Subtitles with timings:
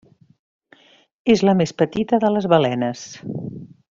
[1.33, 3.07] És la més petita de les balenes.